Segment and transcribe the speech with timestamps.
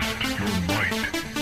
[0.00, 1.33] Test your might.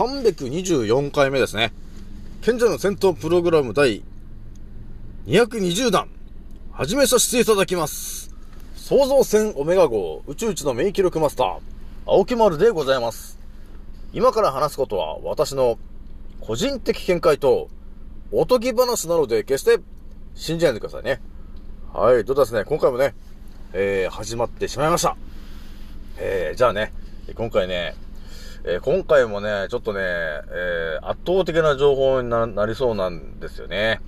[0.00, 1.74] 324回目ですね。
[2.40, 4.02] 賢者の戦闘プログラム第
[5.26, 6.08] 220弾、
[6.72, 8.34] 始めさせていただきます。
[8.76, 11.58] 創造船オメガ号宇宙一の名記録マスター、
[12.06, 13.38] 青木丸でございます。
[14.14, 15.78] 今から話すことは私の
[16.40, 17.68] 個人的見解と
[18.32, 19.82] おとぎ話なので決して
[20.34, 21.20] 信じないでくださいね。
[21.92, 23.14] はい、とですね、今回もね、
[23.74, 25.14] えー、始まってしまいました。
[26.16, 26.90] えー、じゃあね、
[27.34, 27.96] 今回ね、
[28.64, 34.00] えー今回もね、ちょっとね、えー圧倒的な情報になりそうなんですよね。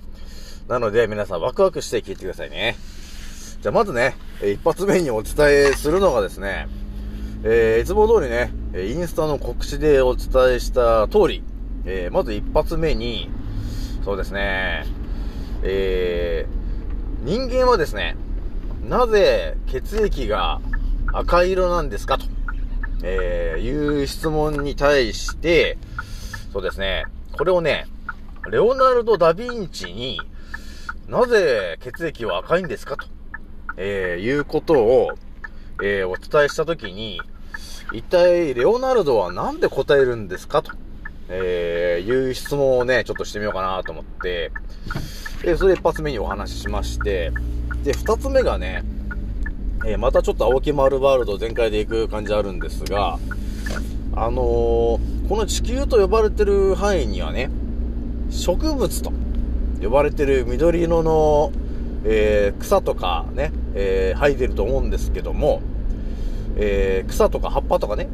[0.67, 2.75] なので、皆さんワクワクして聞いてくださいね。
[3.61, 6.67] じゃあ、まずね、一発目にお伝えするのがですね、
[7.43, 11.43] えーいつも通りね、インスタの告知でお伝えした通り、
[11.85, 13.29] えーまず一発目に、
[14.05, 14.85] そうですね、
[15.63, 16.63] えー
[17.25, 18.17] 人間はですね、
[18.83, 20.59] なぜ血液が
[21.13, 22.25] 赤色なんですかと。
[23.03, 25.77] えー、いう質問に対して、
[26.51, 27.85] そうですね、これをね、
[28.49, 30.19] レオナルド・ダ・ヴィンチに、
[31.07, 33.05] なぜ血液は赤いんですかと、
[33.77, 35.11] えー、いうことを、
[35.81, 37.21] えー、お伝えしたときに、
[37.91, 40.71] 一体、レオナルドはなんで答えるんですかと、
[41.29, 44.51] えー、いう質問をね、ちょっとしてみようかなと思って、
[45.43, 47.31] で、それで一発目にお話ししまして、
[47.83, 48.83] で、二つ目がね、
[49.85, 53.19] えーまたちょっと青木丸ワールド全開で行く感じあるんですが、
[54.15, 57.49] あのーこの地球と呼ばれてる範囲にはね、
[58.29, 59.11] 植物と
[59.81, 61.51] 呼ばれてる緑色の、
[62.05, 65.61] えー草とかね、えー生えてると思うんですけども、
[66.57, 68.07] えー草とか葉っぱとかね、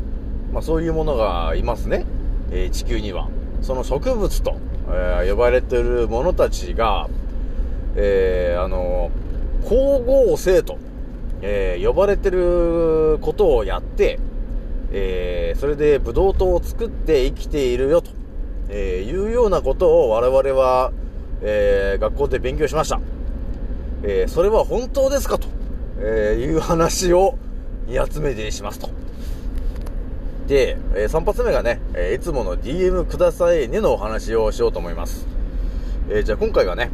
[0.54, 2.06] まあそういうものがいますね、
[2.52, 3.30] えー地球には。
[3.62, 4.58] その植物と、
[4.90, 7.10] えー呼ばれてるものたちが、
[7.96, 9.30] えーあのー
[9.64, 10.78] 光合成と、
[11.42, 14.20] えー呼ばれてることをやって、
[14.92, 18.12] えーそれでブドウ糖を作って生きているよと、
[18.70, 20.92] えーいうようなことを我々は、
[21.42, 23.00] えー学校で勉強しました。
[24.04, 25.48] えそれは本当ですかと、
[26.00, 27.38] えいう話を
[27.88, 28.90] 2発目でしますと。
[30.48, 35.28] で、え3発目がね、えいつもの DM くださいねのお話をしようと思います。
[36.10, 36.90] えじゃあ今回がね、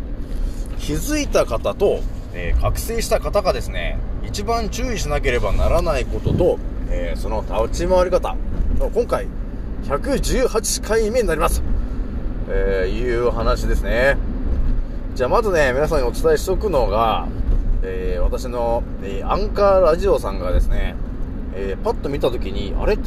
[0.80, 2.00] 気づいた方と、
[2.36, 6.60] えー覚醒した方がですね、一番注意しなければならないことと、
[6.90, 8.36] えーその立ち回り方
[8.78, 9.28] の今回、
[9.86, 11.64] 118回目になります。
[12.50, 14.18] えーいう話ですね。
[15.16, 17.28] じゃあまずね、皆さんにお伝えしておくのが、
[17.84, 20.96] えー私の、えーアンカーラジオさんがですね、
[21.56, 22.98] えーパッと見たときに、あれ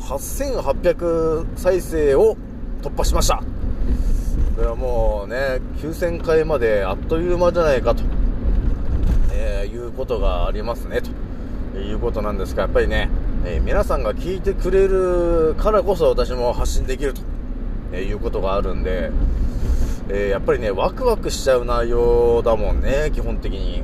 [0.00, 2.36] ?8800 再生を
[2.82, 3.42] 突破しました。
[4.54, 8.02] これはもうね、9000回まであっという間じゃないかと、
[9.32, 11.00] えーいうことがありますね、
[11.72, 13.08] ということなんですが、やっぱりね、
[13.46, 17.22] えー皆さんが聞いてくれるからこそ私も発信できると、
[17.92, 19.10] えーいうことがあるんで、
[20.10, 23.82] えやっぱりね、ワクワクしちゃう内容だもんね、基本的に。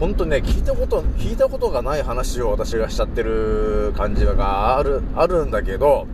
[0.00, 6.06] 本当にね、聞いたこと、聞いたことがない話を私がしちゃってる感じがある、あるんだけど、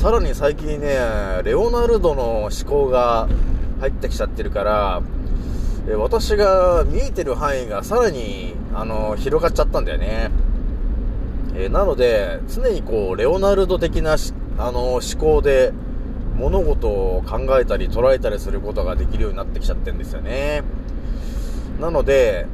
[0.00, 0.96] さらに最近ね、
[1.44, 3.28] レオナルドの思考が
[3.80, 5.02] 入ってきちゃってるから、
[5.90, 10.30] え私が見えてる範囲がさらに、あの、広がっちゃったんだよね。
[11.54, 14.16] えなので、常にこう、レオナルド的な、
[14.56, 15.74] あの、思考で、
[16.34, 20.62] 物事を考えたり捉えたりすることができるようになってきちゃってるんですよね。
[21.78, 22.46] なので、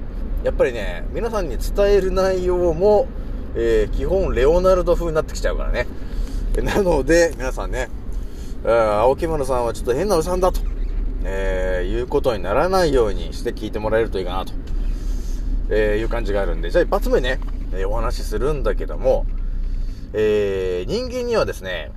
[0.43, 3.07] やっぱりね、皆さんに伝える内容も、
[3.55, 5.87] えー基本レオナルド風になってきちゃうからね。
[6.63, 7.89] なので、皆さんね、
[8.65, 10.61] 青木丸さんはちょっと変なおじさんだと、
[11.25, 14.53] えー、いうことにならないようにして聞いてもらえるといいかなと、
[15.71, 17.39] えー、いう感じがあるんで、じゃあ一発目ね、
[17.73, 19.27] えーお話しするんだけども、
[20.13, 21.93] えー、人間にはですね、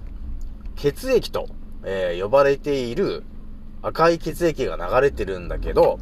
[0.75, 1.47] 血液と、
[1.83, 3.23] えー呼ばれている
[3.81, 5.99] 赤い血液が流れてるんだけど、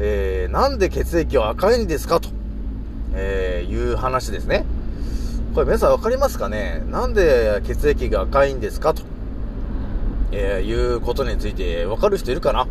[0.00, 2.30] えー、なんで血液は赤いんですかと、
[3.14, 4.64] えー、いう話ですね。
[5.54, 6.82] これ皆さんわかりますかね？
[6.90, 8.92] なんで血液が赤いんですか？
[8.92, 9.04] と、
[10.32, 12.66] えー、いうことについてわかる人いるかな？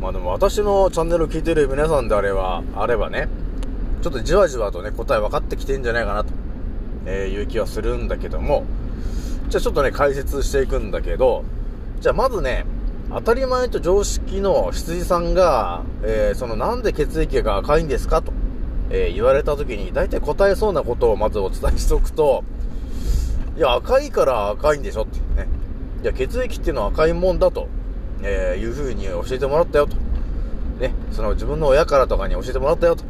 [0.00, 3.28] まあでも私のチャンネルを聞いてる皆さんであれば、あればね、
[4.02, 6.32] ちょっとじわじわとね、答え分かってきてんじゃないかなと、
[7.06, 8.66] えーいう気はするんだけども、
[9.48, 11.42] じゃあちょっとね、解説していくんだけど、
[12.00, 12.66] じゃあまずね、
[13.10, 18.22] 当たり前と常識の羊さんが、えーそのなんで血液が赤いんですか？
[18.22, 18.32] と、
[18.90, 22.44] えー言われた時に大体答えそうなことをまずお伝えしておくと、
[23.56, 25.48] いや、赤いから赤いんでしょっていうね。
[26.02, 27.68] いや、血液っていうのは赤いもんだと、
[28.22, 29.96] えーいう風に教えてもらったよと。
[30.80, 33.04] ね、その自分の親からとかに教えてもらったよと。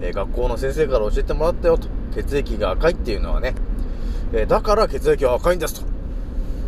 [0.00, 1.88] えー学校の先生から教えてもらったよと。
[2.14, 3.54] 血液が赤いっていうのはね、
[4.32, 5.86] えーだから血液は赤いんですと。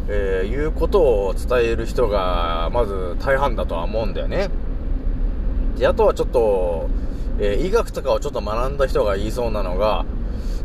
[0.09, 4.49] えいうことを伝える人が、まず大半だとは思うんだよね。
[5.79, 6.89] で、あとはちょっと、
[7.41, 10.05] えー医学とかをちょっと学んだ人が言いそうなのが、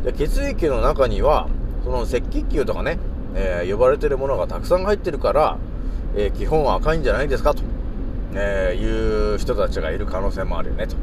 [0.04, 1.48] で血液の中には、
[1.84, 2.98] その赤血球とかね、
[3.34, 5.58] えー呼ばれてるものがたくさん入ってるから、
[6.14, 7.62] えー基本は赤いんじゃないですかと、
[8.34, 10.96] えーいう人たちがいる可能性もあるよね、と、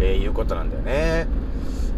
[0.00, 1.26] えーいうことなんだよね。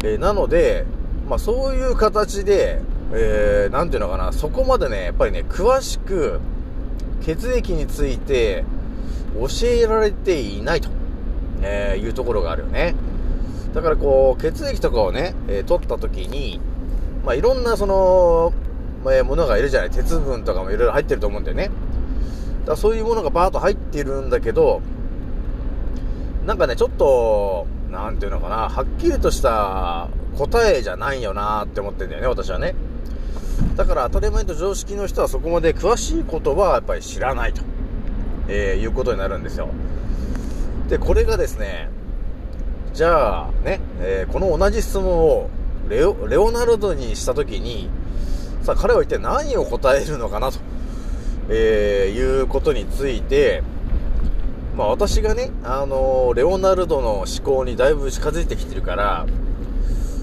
[0.03, 0.85] えーなので、
[1.27, 2.81] まあそういう形で、
[3.13, 6.39] えーなんていうのかな、そこまでね、やっぱりね、詳しく
[7.21, 8.63] 血液について
[9.39, 10.89] 教えられていないと、
[11.61, 12.95] えーいうところがあるよね。
[13.73, 16.59] だからこう、血液とかをね、えー取った時に、
[17.25, 18.53] まあいろんなその、
[19.03, 19.89] まあえーものがいるじゃない。
[19.89, 21.65] 鉄分とかもいろいろ入ってると思うんだよね。
[21.65, 24.81] だからそういうものがバーッと入ってるんだけど、
[26.45, 32.75] なんかね、ちょっと、なんていうのかな、はっきりとした答えじゃないよなって思ってんだよね、私はね。
[33.75, 37.61] だから当たり前と常識の人はそこまで詳しいことはやっぱり知らないと、
[38.47, 39.69] えーいうことになるんですよ。
[40.87, 41.89] で、これがですね、
[42.93, 45.49] じゃあね、えーこの同じ質問を
[45.89, 47.89] レオレオナルドにしたときに、
[48.61, 50.59] さあ彼は一体何を答えるのかなと、
[51.49, 53.63] えーいうことについて、
[54.75, 59.25] まあ私がね、あのーレオナルドの思考にだいぶ近づいてきてるから、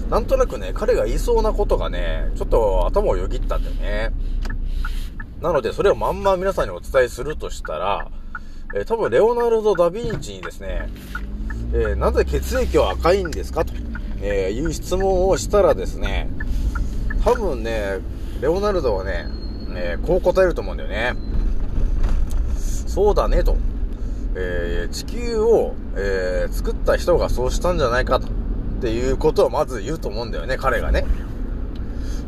[0.09, 4.11] なんとなくね、彼が言いそうなことがね、ちょっと頭をよぎったんだよね。
[5.41, 8.07] なので、それをまんま皆さんにお伝えするとしたら、
[8.75, 10.89] えー多分レオナルド・ダ・ヴィンチにですね、
[11.73, 13.63] えーなぜ血液は赤いんですか？
[13.65, 13.73] と、
[14.21, 16.29] えーいう質問をしたらですね、
[17.23, 17.99] 多分ね、
[18.41, 19.27] レオナルドはね、
[19.75, 21.15] えこう答えると思うんだよね。
[22.57, 23.57] そうだねと。
[24.35, 28.27] え地球を、え作った人がそうしたんじゃないかと。
[28.27, 28.29] っ
[28.81, 31.05] ていうことをまず言うと思うんだよね、彼がね。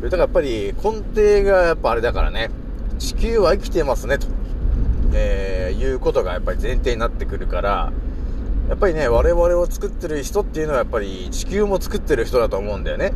[0.02, 2.50] だからやっぱり根底がやっぱあれだからね、
[2.98, 4.26] 地球は生きてますねと。
[5.12, 7.92] えーいうことがやっぱり前提になってくるから、
[8.68, 13.12] やっぱりね、我々を作ってる人っていうのはやっぱり地球も作ってる人だと思うんだよね。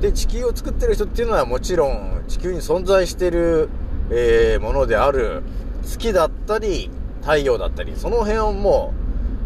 [0.00, 3.68] で、地球を作ってる人っていうのはもちろん地球に存在してる、
[4.10, 5.42] えーものである
[5.82, 6.90] 月だったり
[7.20, 8.92] 太陽だったり、その辺をも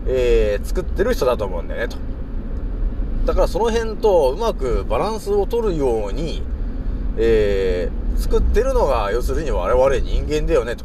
[0.07, 1.97] う、えー作ってる人だと思うんだよね、と。
[3.27, 6.43] だからその辺とうまくバランスを取るように、
[7.19, 10.85] えー作ってるのが要するに我々人間だよね、と。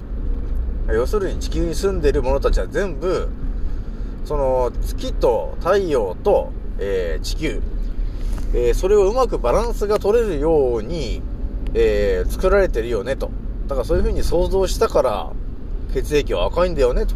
[0.87, 3.29] 要するに地球に住んでる者たちは全部、
[4.25, 7.61] その月と太陽と、えー地球、
[8.53, 11.21] えーそれをうまくバランスが取れるように、
[11.73, 13.31] えー作られてるよねと。
[13.67, 15.31] だからそういう風に想像したから、
[15.93, 17.15] 血液は赤いんだよねと。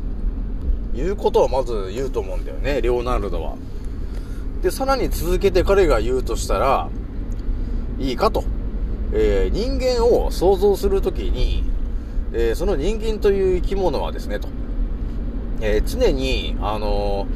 [0.95, 3.55] いうことをまず言うと思うんだよね、レオナルドは。
[4.61, 6.89] で、さらに続けて彼が言うとしたら、
[7.99, 8.43] いいかと。
[9.13, 11.63] えー人間を想像するときに、
[12.33, 14.47] えーその人間という生き物はですね、と。
[15.61, 17.27] えー常に、あの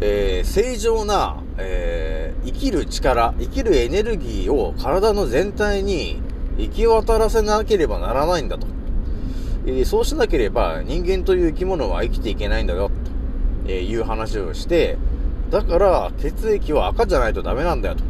[0.00, 6.20] えー正常な、え生きる力、生きるエネルギーを体の全体に
[6.58, 8.66] 行き渡らせなければならないんだと。
[9.66, 12.90] えそうしなければ人間という生き物は生きていけないんだよ、
[13.64, 14.98] という話をして、
[15.50, 18.02] だから血液は赤じゃないとダメなんだよと。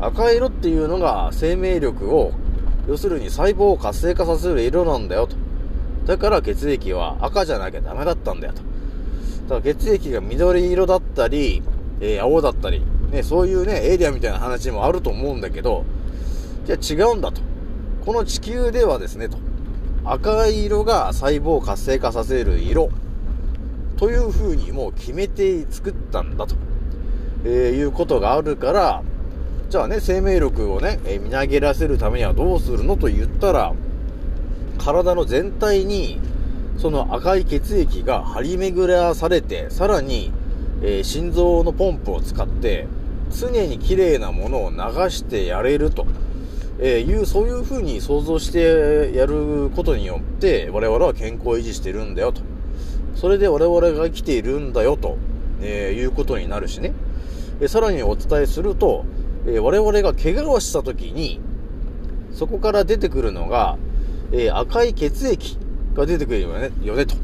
[0.00, 2.32] 赤色っていうのが生命力を、
[2.88, 5.36] 要するに細胞を活性化させる色なんだよと。
[6.06, 8.62] だから血液は赤じゃなきゃダメだったんだよと。
[9.54, 11.62] だから血液が緑色だったり、
[12.00, 15.84] えー青だったり、ね、そういうね、エイリアンみたいな話もあると思うんだけど、
[16.64, 17.42] じゃあ違うんだと。
[18.04, 19.38] この地球ではですね、と。
[20.04, 22.88] 赤い色が細胞を活性化させる色
[23.98, 26.54] という風にもう決めて作ったんだと、
[27.44, 29.02] えーいうことがあるから、
[29.68, 33.74] じゃあね、生命力をね、えーみなぎらせるためにはどうするのと言ったら、
[34.80, 36.18] 体の全体に
[36.80, 40.32] その赤い血液が張り巡らされて、さらに、
[40.82, 42.86] えー心臓のポンプを使って、
[43.38, 46.06] 常に綺麗なものを流してやれると、
[46.78, 52.40] えいう、そういう風に想像してやることによって、我々は健康を維持してるんだよと。
[53.14, 55.18] それで我々が生きているんだよと、
[55.60, 56.94] えーいうことになるしね。
[57.60, 59.04] えさらにお伝えすると、
[59.46, 61.40] え我々が怪我をした時に、
[62.32, 63.76] そこから出てくるのが、
[64.32, 65.58] えー赤い血液
[65.94, 67.16] が出てくるよね、よねと。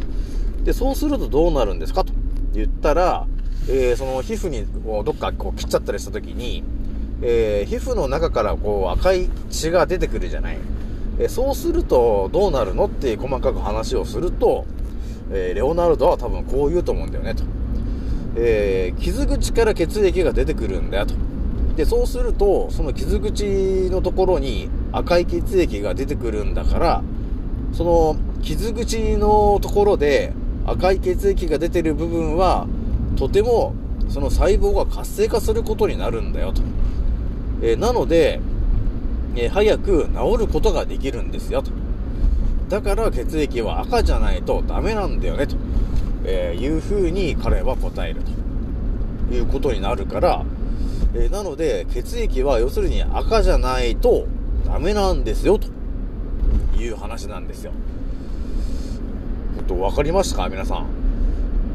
[0.64, 2.12] で、そうするとどうなるんですかと
[2.52, 3.26] 言ったら、
[3.68, 6.64] えーその皮膚にこうどっかこう切っちゃったりした時に、
[7.22, 10.58] えー皮膚の中からこう赤い血が出てくるじゃない。
[11.18, 14.66] えそうするとどうなるのって細かく話をすると、
[15.30, 17.44] えーレオナルドは多分こう言うと思うんだよねと。
[18.36, 21.14] えー傷口から血液が出てくるんだよと。
[21.76, 23.44] で、そうすると、その傷口
[23.90, 27.02] のところに赤い血液が出てくるんだから、
[27.72, 30.32] その傷口のところで
[30.64, 32.66] 赤い血液が出てる部分は、
[33.16, 33.74] とても
[34.08, 36.62] その細胞が活性化することになるんだよと。
[37.62, 38.40] えーなので、
[39.36, 41.70] えー早く治ることができるんですよと。
[42.70, 45.56] だから血液は赤じゃないとダメなんだよねと、
[46.24, 48.22] えーいうふうに彼は答える
[49.28, 50.44] ということになるから、
[51.18, 54.26] えなので血液は要するに赤じゃないと
[54.66, 55.68] ダメなんですよと
[56.76, 57.72] いう話なんですよ。
[59.56, 60.48] ちょっと分かりましたか？
[60.48, 60.86] 皆さん。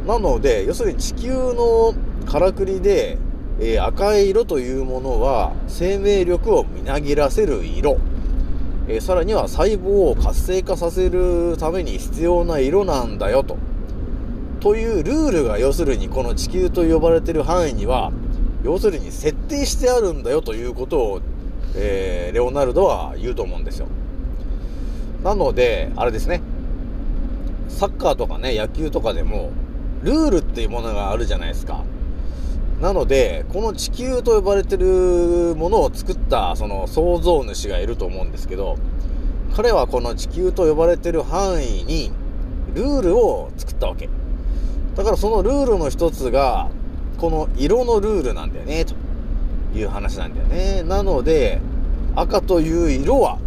[0.08, 1.94] なので、要するに地球の
[2.26, 3.18] からくりで、
[3.60, 7.98] えー赤い色というものは生命力をみなぎらせる色。
[8.88, 13.58] えーさらには細胞を活性化させるために必要な色なんだよと。
[14.60, 18.12] というルールが要するにこの地球と呼ばれてる範囲には、
[18.64, 21.22] 要するに設定してあるんだよということを、
[21.76, 23.88] えーレオナルドは言うと思うんですよ。
[25.24, 26.42] なので、あれですね。
[27.68, 29.52] サッカーとかね、野球とかでも、
[30.04, 31.84] ルールっていうものがあるじゃないですか。
[32.82, 38.78] なので、この地球と呼ばれてるものを作った、その創造主がいると思うんですけど、
[39.56, 42.12] 彼はこの地球と呼ばれてる範囲に、
[42.74, 44.10] ルールを作ったわけ。
[44.96, 46.70] だからそのルールの一つが、
[47.18, 48.96] この色のルールなんだよね、と
[49.78, 50.84] いう話なんだよね。
[50.84, 51.62] なので、
[52.16, 53.38] 赤という色は、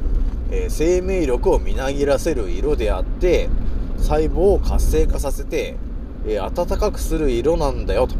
[0.51, 3.49] えー生命力をみなぎらせる色であって、
[3.99, 5.77] 細胞を活性化させて、
[6.27, 8.15] えー暖かくする色なんだよ、と、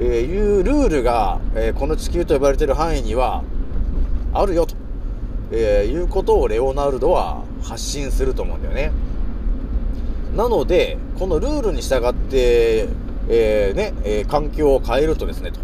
[0.00, 3.42] えーいうルールが、えこの地球と呼ばれている範囲には、
[4.32, 4.74] あるよ、と、
[5.52, 8.92] えいうことをレオナルドは発信すると思うんだよね。
[10.36, 12.88] なので、このルールに従って、
[13.28, 15.60] えーね、えー環境を変えるとですね、と。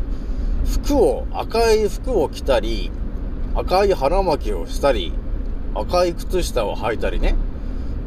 [0.67, 2.91] 服を、赤い服を着たり、
[3.55, 5.13] 赤い腹巻きをしたり、
[5.75, 7.37] 赤い靴下を履いたりね、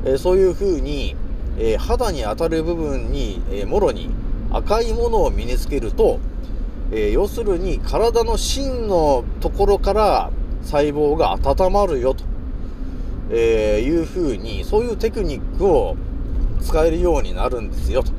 [0.05, 1.15] えーそういう風に、
[1.57, 4.09] えー肌に当たる部分に、えーもろに
[4.51, 6.19] 赤いものを身につけると、
[6.91, 10.31] えー要するに体の芯のところから
[10.63, 12.23] 細胞が温まるよと、
[13.31, 15.95] えーいう風に、そういうテクニックを
[16.61, 18.11] 使えるようになるんですよと、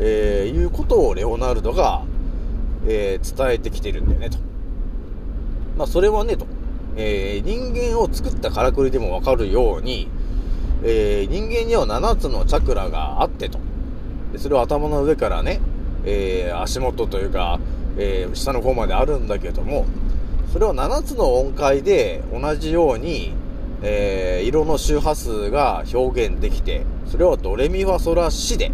[0.00, 2.02] えーいうことをレオナルドが、
[2.86, 4.38] えー伝えてきてるんだよねと。
[5.76, 6.46] まあそれはねと、
[6.96, 10.08] えー人間を作ったからくりでもわかるように、
[10.82, 13.58] え人間には7つのチャクラがあってと。
[14.32, 15.60] でそれは頭の上からね、
[16.04, 17.60] え足元というか、
[17.98, 19.84] え下の方まであるんだけども、
[20.52, 23.34] それは7つの音階で同じように、
[23.82, 28.72] え色の周波数が表現できて、それはドレミファソラシで、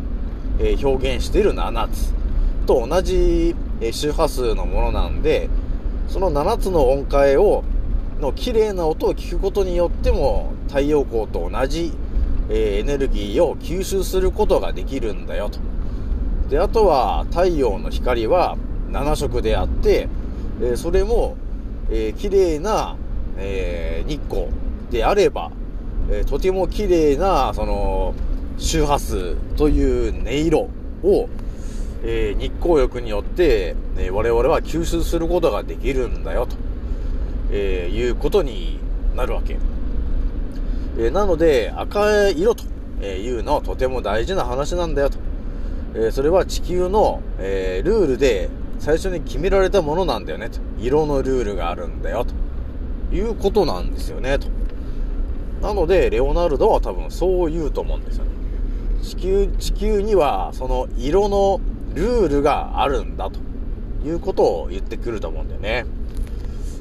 [0.58, 2.12] え表現している7つ
[2.66, 5.48] と同じ、え周波数のものなんで、
[6.08, 7.64] その7つの音階を、
[8.20, 11.92] の綺麗な音を聞くことによっても、太陽光と同じ、
[12.48, 15.58] えエネルギーを吸収することができるんだよと。
[16.48, 18.56] で、あとは太陽の光は
[18.90, 20.08] 7色であって、
[20.62, 21.36] えそれも、
[21.90, 22.96] えー綺麗な、
[23.38, 24.46] えー日光
[24.90, 25.50] であれば、
[26.10, 28.14] えーとても綺麗な、その、
[28.58, 30.68] 周波数という音色
[31.02, 31.28] を、
[32.02, 36.56] えー日光浴によって、え我々は吸収することができるんだよ、と、
[37.50, 38.78] えーいうことに
[39.14, 39.58] なるわけ。
[40.98, 42.64] えなので、赤い色と
[43.04, 45.18] いうのはとても大事な話なんだよと。
[45.94, 48.48] えそれは地球の、えルールで
[48.78, 50.60] 最初に決められたものなんだよねと。
[50.78, 52.34] 色のルールがあるんだよと。
[53.14, 54.48] いうことなんですよねと。
[55.62, 58.35] なので、レオナルドは多分そう言うと思うんですよね。
[59.02, 61.60] 地球、地球にはその色の
[61.94, 63.40] ルールがあるんだと
[64.06, 65.86] いうことを言ってくると思うんだよね。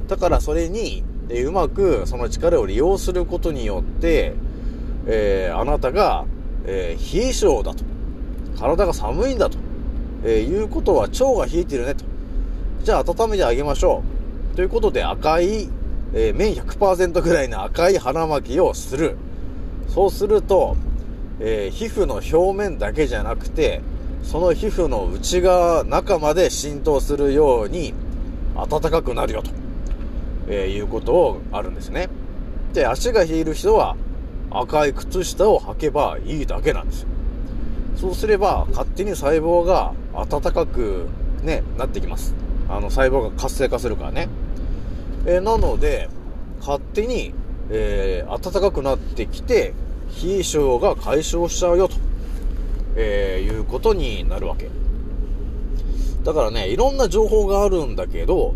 [0.08, 4.34] だからそれに、えうまくその力を利用することによって、
[5.08, 6.26] えーあなたが、
[6.66, 7.84] えー冷え性だと。
[8.60, 9.58] 体が寒いんだと。
[10.24, 12.06] えーいうことは腸が冷えてるねと。
[12.84, 14.04] じゃあ温めてあげましょ
[14.54, 14.56] う。
[14.56, 15.70] ということで赤い、
[16.14, 19.18] えー麺100%ぐらいの赤い腹巻きをする。
[19.88, 20.76] そうすると、
[21.40, 23.82] えー皮膚の表面だけじゃなくて、
[24.24, 27.94] その皮膚の内側、中まで浸透するように
[28.56, 29.52] 暖かくなるよと、
[30.48, 32.10] えーいうことをあるんですね。
[32.74, 33.96] で、足が冷える人は
[34.52, 37.08] 赤い靴下を履けばいいだけなんですよ。
[37.98, 41.08] そうすれば勝手に細胞が暖かく
[41.44, 42.34] ね、なってきます。
[42.68, 44.30] あの細胞が活性化するからね。
[45.26, 46.10] えーなので、
[46.60, 47.34] 勝手に、
[47.70, 49.74] えー暖かくなってきて、
[50.24, 51.96] 冷え性が解消しちゃうよと、
[52.96, 54.70] えーいうことになるわけ。
[56.24, 58.56] だからね、いろんな情報があるんだけど、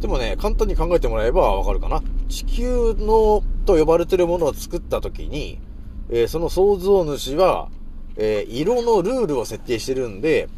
[0.00, 2.02] でもね、簡単に考えてもらえばわかるかな。
[2.28, 5.58] 地球の、と呼ばれてるものを作った時に、
[6.10, 7.68] えーその創造主は、
[8.16, 10.48] えー色のルールを設定してるんで、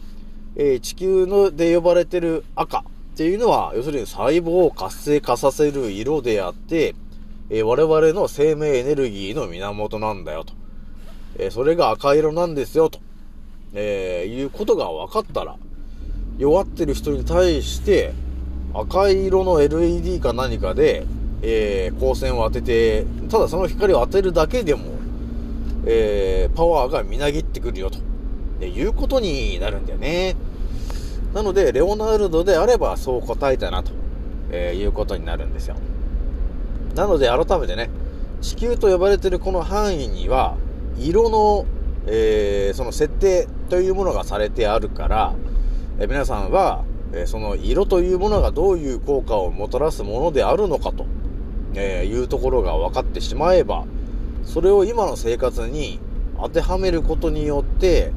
[0.56, 2.82] えー地球ので呼ばれてる赤っ
[3.16, 6.94] ていうのは、要するに細胞を活性化させる色であって、
[7.50, 10.52] えー我々の生命エネルギーの源なんだよと。
[11.38, 13.00] えーそれが赤色なんですよと、
[13.74, 15.56] えーいうことが分かったら、
[16.38, 18.12] 弱ってる人に対して、
[18.74, 21.06] 赤色の LED か何かで、
[21.42, 24.84] えー光線を当てて、ただその光を当てるだけでも、
[25.86, 27.98] えーパワーがみなぎってくるよと、
[28.60, 30.36] でいうことになるんだよね。
[31.32, 33.92] なので、レオナルドであればそう答えたなと、
[34.50, 35.76] えーいうことになるんですよ。
[36.98, 37.90] なので、改めてね、
[38.40, 40.56] 地球と呼ばれているこの範囲には、
[40.98, 41.64] 色の、
[42.06, 45.34] えーその設定というものがされてあるから、
[46.00, 51.06] えー皆さんは、えーその色というものがどういう効果をもたらすものであるのかと、
[51.74, 53.84] えーいうところが分かってしまえば、
[54.42, 56.00] それを今の生活に
[56.36, 58.12] 当てはめることによって、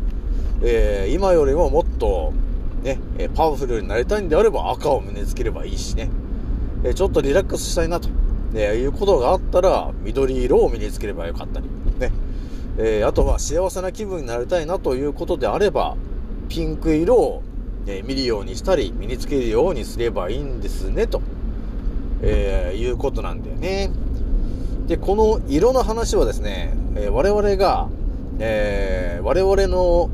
[0.63, 2.33] えー今よりももっと、
[2.81, 2.99] ね、
[3.35, 6.09] パワフルになりたいんであれば赤を身につければいいしね。
[6.83, 8.09] えちょっとリラックスしたいなと、
[8.53, 11.67] ね、いうことがあったら、緑色を身につければよかったり、
[11.99, 12.11] ね。
[12.77, 15.95] えーあとは幸せな気分になりたいなということであれば、
[16.49, 17.43] ピンク色を、
[17.87, 21.21] え見るようにしたり、身につけるようにすればいいんですね、と、
[22.21, 23.91] えーいうことなんだよね。
[24.87, 27.87] で、この色の話はですね、えー我々が、
[28.39, 30.09] えー我々の、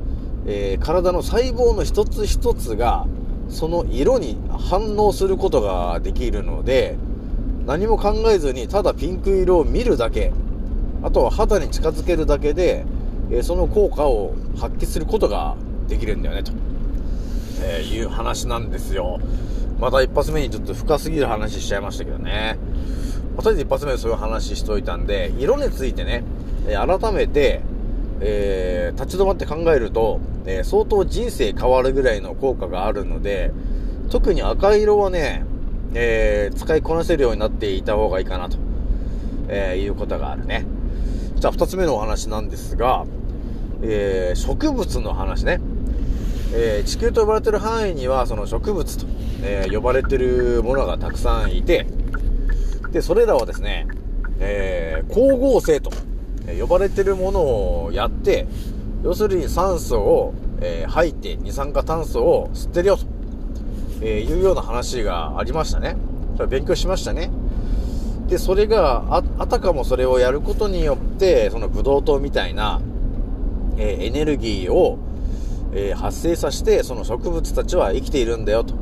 [0.45, 3.07] えー体の細胞の一つ一つが、
[3.49, 6.97] その色に反応することができるので、
[7.67, 10.31] 何も考えずにただピンク色を見るだけ、
[11.03, 12.85] あとは肌に近づけるだけで、
[13.29, 15.57] えその効果を発揮することが
[15.89, 16.53] できるんだよね、と、
[17.61, 19.19] えーいう話なんですよ。
[19.81, 22.57] また一発目にちょっと深すぎる話しちゃいましたけどね。
[23.35, 26.23] まあとりあえず一発目でそういう話しといたんで、色についてね、
[26.69, 27.61] え改めて、
[28.21, 33.51] えー立ち止まって考えると、えー相当人生変わるぐらいの効果があるので、
[34.09, 35.43] 特に赤色はね、
[35.93, 38.57] えー使いこなせるようになっていた方がいいかなと、
[39.47, 40.65] えーいうことがあるね。
[41.35, 43.05] じゃあ二つ目のお話なんですが、
[43.81, 45.59] えー植物の話ね。
[46.53, 49.05] えー地球と呼ばれてる範囲にはその植物と、
[49.43, 51.85] えー呼ばれてるものがたくさんいて、
[52.91, 53.87] で、それらはですね、
[54.39, 55.91] えー光合成と、
[56.47, 57.41] え呼ばれてるもの
[57.85, 58.47] をやって、
[59.03, 63.05] 要するに酸素を、えー吐いて二酸化炭素を吸ってるよと、
[64.01, 65.97] えーいうような話がありましたね。
[66.49, 67.31] 勉強しましたね。
[68.27, 72.81] で、それが、あ、あたかもそれをやることによって、そのブドウ糖みたいな、
[73.77, 74.99] えーエネルギーを、
[75.73, 78.75] えー発生させて、その植物たちは生きているんだよと。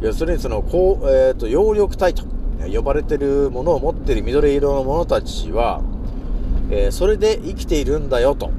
[0.00, 2.24] 要するにその、こう、えっ、と、葉緑体と
[2.72, 5.82] 呼ばれてるものを持っている緑色のものたちは、
[6.70, 8.50] えーそれで生きているんだよと、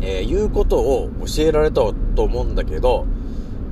[0.00, 1.80] えーいうことを教えられた
[2.14, 3.06] と思うんだけど、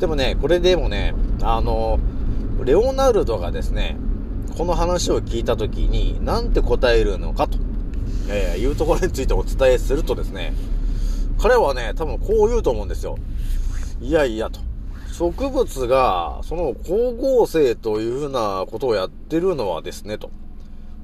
[0.03, 2.01] でもね、これでもね、あの、
[2.65, 3.97] レオナルドがですね、
[4.59, 7.57] この話を聞いたときに、なんて答えるのかと、
[8.29, 10.55] えーいうところについてお伝えするとですね、
[11.39, 13.17] 彼はね、多分こう言うと思うんですよ。
[14.01, 14.59] いやいやと。
[15.13, 20.31] 植物が、その光合成というふうなことをやってるのはですね、と。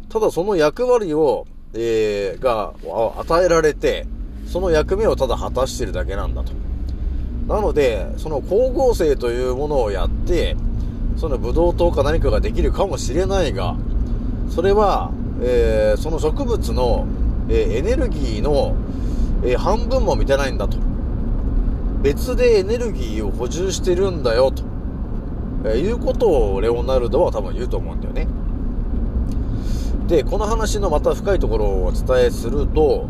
[0.08, 2.74] ただその役割を、えー、が、
[3.16, 4.08] 与えられて、
[4.48, 6.50] その役目をただ果たしてるだけなんだと。
[7.48, 10.54] なので、その光合成というものをやって、
[11.16, 13.74] そのブドウ糖か何かができるかもしれないが、
[14.50, 17.06] それは、えーその植物の、
[17.48, 18.76] えーエネルギーの、
[19.42, 20.76] えー半分も満たないんだと。
[22.02, 24.62] 別でエネルギーを補充してるんだよと、
[25.64, 28.28] えいうことをレオナルドは多分言うと思うんだよね。
[30.06, 33.06] で、この話のまた深いところをお伝えすると、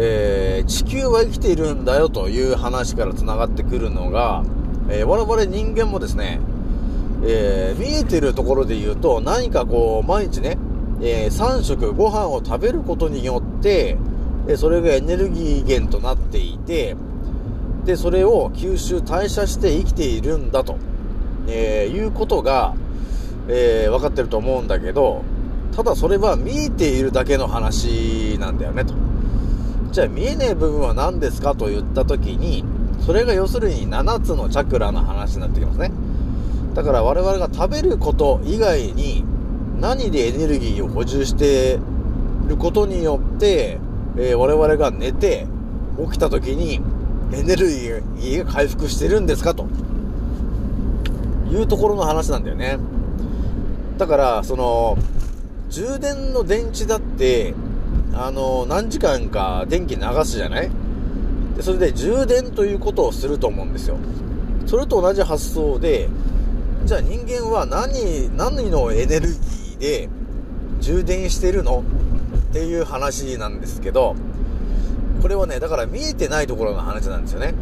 [0.00, 4.44] えー地球は生きているんだよという話から繋がってくるのが、
[4.88, 6.40] えー我々人間もですね、
[7.24, 10.56] えー見えてるところで言うと、何かこう、毎日ね、
[11.00, 13.96] え3食ご飯を食べることによって、
[14.46, 16.96] えそれがエネルギー源となっていて、
[17.84, 20.76] で、それを吸収、代謝して生きているんだと、
[21.48, 22.74] えいうことが、
[23.48, 25.22] え分かってると思うんだけど、
[25.74, 28.94] ただそれは見えているだけの話なんだよねと。
[29.98, 32.64] じゃ見えない部分は何ですかと言った時に、
[33.04, 35.90] それが要するに7つのチャクラの話になってきますね。
[36.74, 39.24] だから我々が食べること以外に
[39.80, 41.80] 何でエネルギーを補充して
[42.46, 43.80] ることによって、
[44.16, 45.46] えー我々が寝て
[46.04, 46.80] 起きた時に
[47.32, 49.66] エネルギーが回復してるんですかと
[51.50, 52.78] いうところの話なんだよね。
[53.96, 54.96] だから、その、
[55.70, 57.54] 充電の電池だって、
[58.20, 60.70] あの、何時間か電気流すじゃない？
[61.56, 63.96] で、それで充電ということをすると思うんですよ。
[64.66, 66.08] それと同じ発想で、
[66.84, 70.08] じゃあ人間は何、何のエネルギーで
[70.80, 71.84] 充電してるの？
[72.50, 74.16] っていう話なんですけど、
[75.22, 77.54] これはね、だから見えてないところの話なんですよね。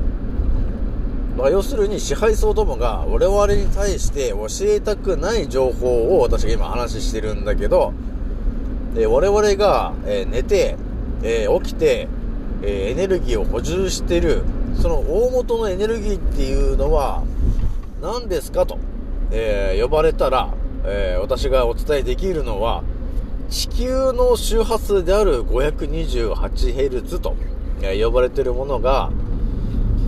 [1.36, 7.92] まあ、要するに支配層どもが我々に対して教えたくない情報を私が今話してるんだけど、
[8.96, 10.76] えー我々が、えー寝て、
[11.22, 12.08] えー起きて、
[12.62, 14.42] えーエネルギーを補充してる、
[14.80, 17.22] その大元のエネルギーっていうのは
[18.00, 18.78] 何ですかと、
[19.30, 20.52] え呼ばれたら、
[20.84, 22.82] え私がお伝えできるのは、
[23.50, 27.36] 地球の周波数である 528Hz と、
[27.82, 29.10] え呼ばれてるものが、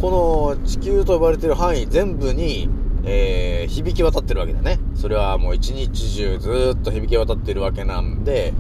[0.01, 2.69] この地球と呼ばれてる範囲全部に、
[3.05, 4.79] えー響き渡ってるわけだね。
[4.95, 8.55] それはもう一日中ずっと響き渡ってるわけなんで、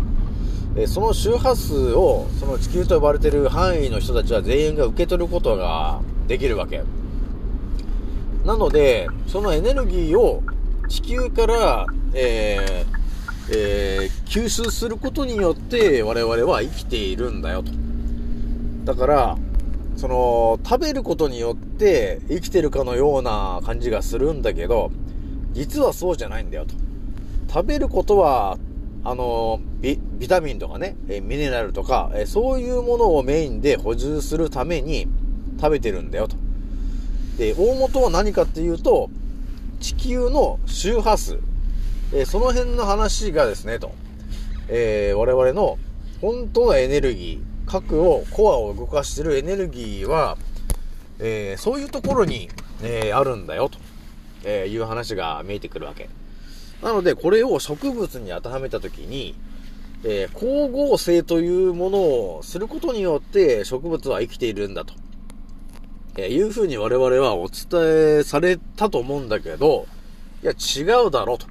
[0.77, 6.83] えその周波数を、その地球と呼ばれてる範囲の人たちは全員が受け取ることができるわけ。
[8.45, 10.43] なので、そのエネルギーを
[10.89, 12.99] 地球から、えー
[13.51, 17.73] えー吸収することによって我々は生きているんだよと。
[18.85, 19.39] だから、
[19.97, 24.91] その、食べることによって生きてるかのような感じがするんだけど、
[25.53, 26.75] 実はそうじゃないんだよと。
[27.53, 28.59] 食べることは、
[29.11, 35.07] あの、ビビタミンとかね、えミネラルとか、えそういうものをメインで補充するために
[35.59, 36.37] 食べてるんだよと。
[37.39, 39.09] で、大元は何かっていうと、
[39.81, 41.39] 地球の周波数、
[42.13, 43.93] えその辺の話がですね、と、
[44.69, 45.79] えー我々の
[46.21, 50.37] 本当のエネルギー、核を、コアを動かしてるエネルギーは、
[51.19, 52.51] えーそういうところに、
[52.83, 53.79] えーあるんだよ、と、
[54.45, 56.11] えいう話が見えてくるわけ。
[56.83, 59.35] なので、これを植物に当てはめたときに、
[60.05, 64.95] えー光合成というものをすることによって植物は生きているんだと。
[66.17, 69.87] えーいうふうに我々はお伝えされたと思うんだけど、
[70.43, 71.47] いや、違うだろうと。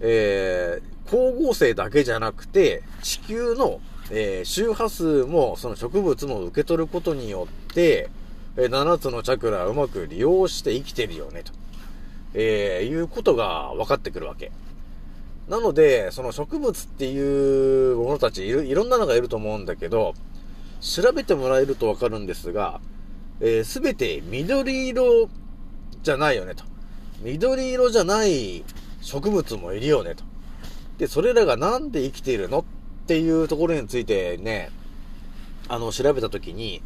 [0.00, 3.80] えー光合成だけじゃなくて、地球の、
[4.10, 8.08] え周波数もその植物も受け取ることによって、
[8.56, 11.52] えー7つのチャクラをうまく利用して生きてるよね、と、
[12.34, 14.52] えーいうことが分かってくるわけ。
[15.48, 20.14] なので、その植物っていうものたちい、ろんなのがいると思うんだけど、
[20.80, 22.80] 調べてもらえるとわかるんですが、
[23.40, 25.28] えすべて緑色
[26.02, 26.64] じゃないよねと。
[27.22, 28.64] 緑色じゃない
[29.00, 30.24] 植物もいるよねと。
[30.98, 32.64] で、それらがなんで生きているのっ
[33.06, 34.70] ていうところについてね、
[35.68, 36.82] あの、調べたときに、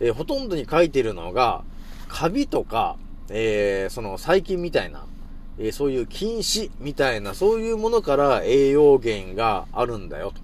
[0.00, 1.64] えーほとんどに書いているのが、
[2.08, 2.96] カビとか、
[3.30, 5.06] えーその細菌みたいな、
[5.58, 10.40] えーそういう菌糸みたいな、そういうものから栄養源があるんだよ、と、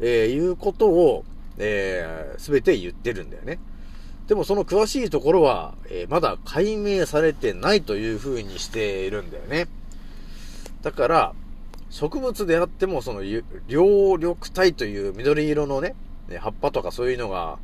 [0.00, 1.24] えーいうことを、
[1.58, 3.58] えすべて言ってるんだよね。
[4.28, 9.66] でもその詳しいところは、えーまだ解明されてないという風にしているんだよね。
[10.82, 11.32] だから、
[11.90, 15.94] 植物であっても、その、ゆ葉緑体という緑色のね、
[16.38, 17.58] 葉っぱとかそういうのが、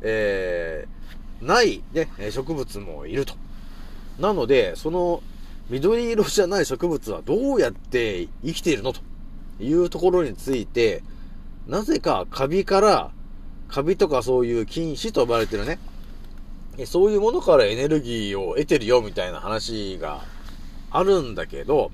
[0.00, 1.04] えー
[1.44, 3.34] ない、ね、植物もいると。
[4.18, 5.22] なので、その、
[5.70, 9.00] 緑色じゃない植物はどうやって生きているのと
[9.60, 11.02] いうところについて、
[11.66, 13.10] なぜかカビから、
[13.68, 15.78] カビとかそういう菌糸と呼ばれてるね、
[16.86, 20.22] そういうものからエネルギーを得てるよみたいな話が
[20.90, 21.90] あるんだけど、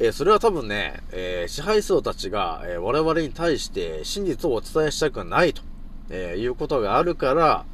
[0.00, 5.62] えそれは多分ね、え支配層たちが、えー我々に対して真実をお伝えしたくないと、
[6.10, 7.64] えいうことがあるから、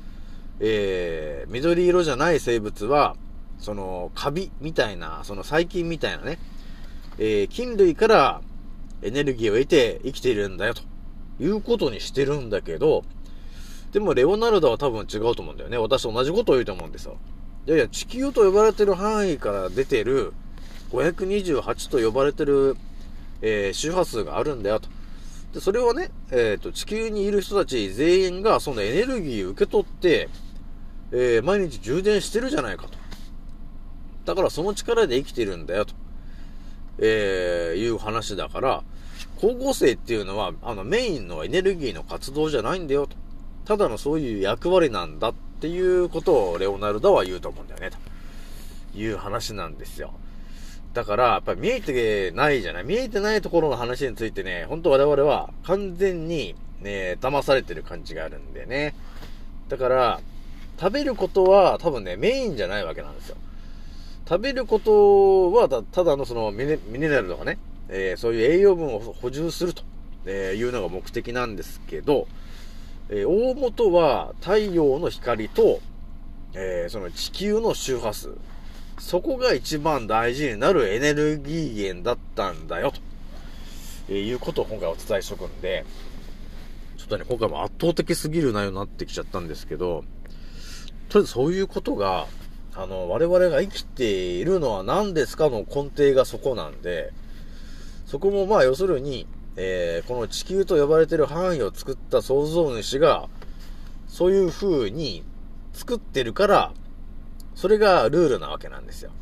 [0.58, 3.14] えー緑色じゃない生物は、
[3.58, 6.38] その、カビみたいな、その細菌みたいなね、
[7.18, 8.40] えー菌類から
[9.02, 10.82] エネルギーを得て生きているんだよと
[11.38, 13.04] いうことにしてるんだけど、
[13.92, 15.78] でもレオナルドは多分違うと思うんだよね。
[15.78, 17.16] 私と同じことを言うと思うんですよ。
[17.66, 20.32] いやいや、地球と呼ばれてる範囲から出てる
[20.90, 22.76] 528と呼ばれてる、
[23.40, 24.88] えー周波数があるんだよと。
[25.52, 30.28] で、それはね、えっ、と、地球にいる人たち全員がそのエネルギーを受け取って、
[31.12, 33.03] えー毎日充電してるじゃないかと。
[34.24, 35.94] だからその力で生きてるんだよと。
[36.98, 38.82] えーいう話だから、
[39.36, 43.16] 光合成っていうのは、あの、メインのエネルギーの活動じゃないんだよと。
[43.64, 50.12] ただのそういう役割なんだっていうことをレオナルドは言うと思うんだよね、という話なんですよ。
[50.92, 52.84] だから、やっぱり見えてないじゃない？
[52.84, 58.94] 見えてないところの話についてね、本当我々は完全にね、騙されてる感じがあるんでね。
[59.68, 60.20] だから、
[60.78, 63.36] 食べることは多分ね、メインじゃないわけなんですよ。
[64.26, 67.58] 食べることはた、だのそのミネミネラルとかね、
[67.88, 69.82] えーそういう栄養分を補充すると、
[70.24, 72.26] えいうのが目的なんですけど、
[73.10, 75.80] えー大元は太陽の光と、
[76.54, 78.30] えーその地球の周波数。
[78.98, 83.00] そこが一番大事になるエネルギー源だったんだよ、と、
[84.08, 85.84] えいうことを今回お伝えしとくんで、
[86.96, 90.04] ちょっとね、今回も圧倒的すぎる内容になってきちゃったんですけど、
[91.10, 92.26] とりあえずそういうことが、
[92.76, 97.12] あの、我々が生きているのは何ですかの根底がそこなんで、
[98.06, 103.28] そこもまあ要するに、えーこの地球と呼ばれてる範囲を作った創造主が、
[104.08, 105.24] そういう風に
[105.72, 106.72] 作ってるから、
[107.54, 109.12] それがルールなわけなんですよ。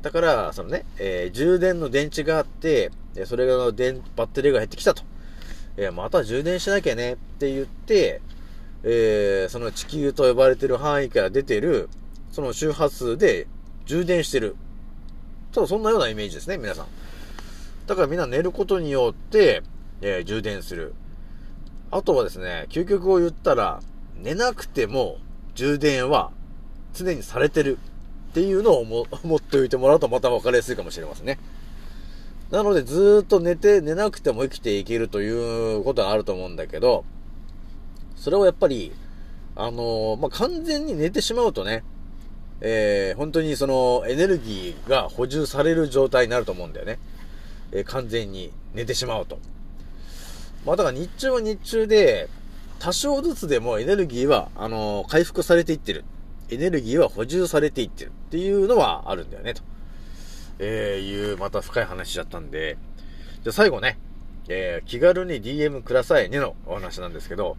[0.00, 5.02] だから、そのね、えー充電の電池があって、えそれが電、バッテリーが減ってきたと。
[5.76, 8.22] えーまた充電しなきゃねって言って、
[8.84, 11.90] えーその地球と呼ばれてる範囲から出てる、
[12.34, 13.46] その周波数で
[13.86, 14.56] 充電してる。
[15.52, 16.86] ただそんなようなイメージですね、皆さん。
[17.86, 19.62] だからみんな寝ることによって、
[20.00, 20.94] えー充電する。
[21.92, 23.80] あとはですね、究極を言ったら、
[24.16, 25.18] 寝なくても
[25.54, 26.32] 充電は
[26.92, 27.78] 常にされてる
[28.30, 28.80] っていうのを
[29.22, 31.38] 思っておいてもらうとまた分かりやすいかもしれませんね。
[32.50, 37.04] なのでずっと寝て、寝なくても生きていけるということはあると思うんだけど、
[38.16, 38.90] それをやっぱり、
[39.54, 41.84] あのーまあ、完全に寝てしまうとね、
[42.60, 46.98] えー本当にそのエネルギーが補充される状態になると思うんだよね。
[47.72, 49.38] えー完全に寝てしまうと。
[50.64, 52.28] まあ、だから日中は日中で、
[52.78, 56.04] 多少ずつでもエネルギーは、あのー回復されていってる。
[56.50, 59.62] エネルギーは補充されていってるっていうのはあるんだよね、と。
[60.58, 62.76] えーいう、また深い話だったんで、
[63.42, 63.98] じゃ最後ね、
[64.48, 67.56] えー気軽に DM くださいねのお話なんですけど、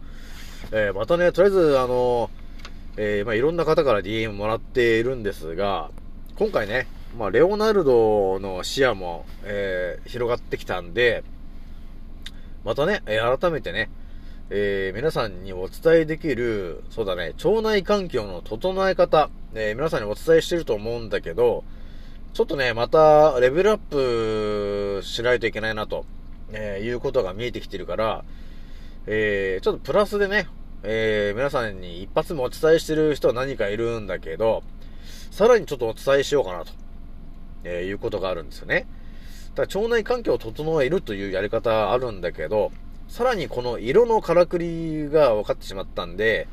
[0.72, 2.30] えーまたね、とりあえず、あの
[2.98, 5.90] えーまあ、いろんな方から DM もらっているんですが、
[6.38, 6.86] 今回ね、
[7.18, 11.22] まあ、レオナルドの視野も、えー広がってきたんで、
[12.64, 13.90] またね、改めてね、
[14.48, 21.64] えー皆さんにお伝えできる、そうだね、腸内環境の整え方、えー皆さんにお伝えしてると思うんだけど、
[22.32, 23.78] ちょっとね、また、レベルアッ
[24.98, 26.06] プしないといけないなと、
[26.50, 28.24] えーいうことが見えてきてるから、
[29.06, 30.48] えちょっとプラスでね、
[30.82, 34.62] えー皆さんに一発目お伝えしてる人は何かいるんだけど、
[35.30, 36.72] さらにちょっとお伝えしようかなと、
[37.64, 38.86] えーいうことがあるんですよね。
[39.54, 42.72] だから腸内環境を整えるというやり方あるんだけど、
[43.08, 46.46] さらにこの色のからくりが分かってしまったんで、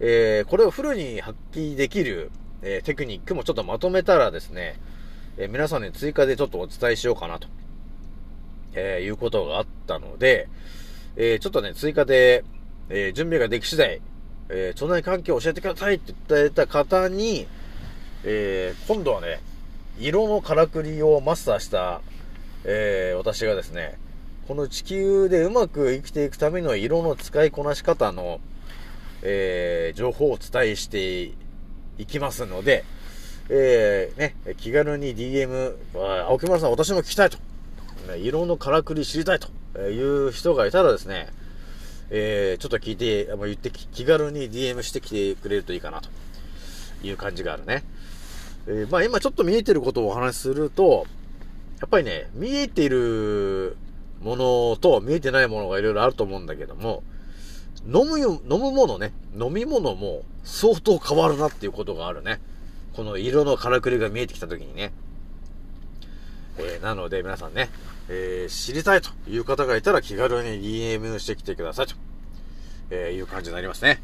[0.00, 2.30] えーこれをフルに発揮できる、
[2.62, 4.78] えーテクニックもちょっとまとめたらですね、
[5.36, 7.48] えー皆さんに追加でちょっとお伝えしようかなと、
[8.74, 10.48] えいうことがあったので、
[11.16, 12.44] えちょっとね、追加で、
[12.90, 14.00] えー準備ができ次第、
[14.48, 17.46] えー腸内環境を教えてくださいって言ってた方に、
[18.24, 19.40] えー今度はね、
[19.98, 22.00] 色のからくりをマスターした、
[22.64, 23.98] えー私がですね、
[24.48, 28.40] この地球でうまく生きていくための色の使いこなし方の、
[29.22, 31.22] えー情報をお伝えして
[31.98, 32.84] いきますので、
[33.48, 35.74] えーね、気軽に DM、
[36.28, 37.38] 青木村さん私も聞きたいと、
[38.16, 41.28] 色のからくり知りたいという人がいたらですね、
[42.10, 46.08] えーちょっと聞いて、もう言って気軽に DM してきてくれるといいかなと
[47.02, 47.84] いう感じがあるね。
[48.66, 51.06] えーまあ今ちょっと見えてることをお話しすると、
[51.80, 53.76] やっぱりね、見えてる
[54.22, 57.02] ものと見えてないものがいろいろあると思うんだけども、
[57.86, 62.40] 飲むよ、飲むものね、飲み物も相当変わるなっていうことがあるね。
[62.94, 64.92] この色のからくりが見えてきた時にね。
[66.58, 67.68] えーなので皆さんね、
[68.08, 71.94] えー知りたいという方がいたら気軽に DM してきてくださいと、
[72.90, 74.02] えーいう感じになりますね。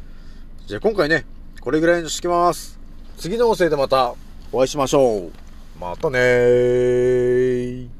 [0.67, 1.27] じゃあ今回ね、
[1.61, 2.79] これぐらいにしときます。
[3.19, 4.15] 次の音声でまた
[4.53, 5.33] お会いしましょう。
[5.79, 8.00] またねー。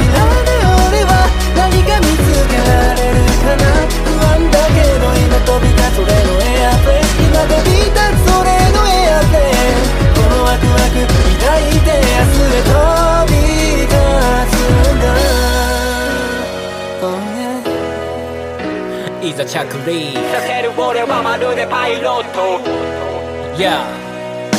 [3.41, 3.65] かな
[4.05, 9.81] 不安だけど今飛び立つ俺のエアプレイ今飛び立つ俺のエアプレイ
[10.15, 11.05] このワクワク
[11.41, 12.73] 抱いて明日へ飛
[13.29, 13.33] び
[13.81, 13.93] 立
[14.51, 14.53] つ
[14.93, 15.05] んだ
[17.01, 17.09] Oh
[19.21, 19.57] yeah いざ着
[19.89, 22.61] 陸させる俺はまるでパイロット
[23.57, 24.00] Yeah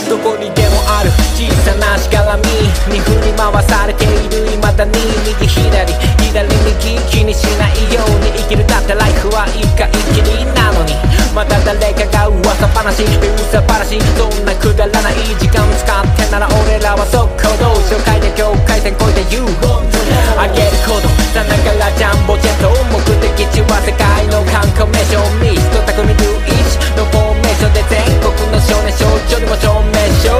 [0.09, 2.45] どこにでもある小さなしがらみ
[2.93, 4.93] に振り回されている未だに
[5.27, 5.93] 右左
[6.33, 10.95] 左右気にしないように生きるだってライフは一回きりなのに
[11.35, 19.45] また誰かが噂話噂話そんなくだらない時間使ってなら俺らは速攻動紹介で境界線越えて You
[20.37, 30.02] あげることさながらジャンボジェット目的地は世界の観光名所ミスト匠ルイチのフォーメーションで全国の少年少女にも証明。
[30.19, 30.35] シ常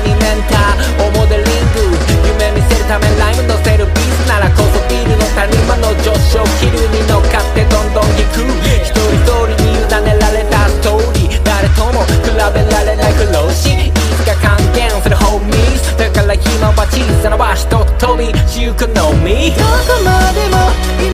[0.00, 1.96] にメンターをモデリング。
[2.26, 8.44] 夢見せるためライム乗せるビーズならこそビールの谷間の上昇気流に乗っかってどんどん引く。
[8.80, 11.44] 一人一人に委ねられたストーリー。
[11.44, 15.96] 誰とも比べられない苦労しいつか還元するホーミーズ。
[15.96, 19.50] だから今は小さな場所と飛びしゆくのみ。
[19.52, 21.13] どこまでも